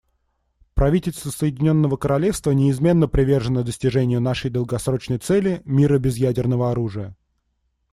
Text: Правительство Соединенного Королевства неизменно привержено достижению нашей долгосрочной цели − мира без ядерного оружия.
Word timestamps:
Правительство 0.73 1.29
Соединенного 1.29 1.95
Королевства 1.95 2.49
неизменно 2.49 3.07
привержено 3.07 3.61
достижению 3.61 4.19
нашей 4.19 4.49
долгосрочной 4.49 5.19
цели 5.19 5.57
− 5.57 5.61
мира 5.63 5.99
без 5.99 6.17
ядерного 6.17 6.71
оружия. 6.71 7.15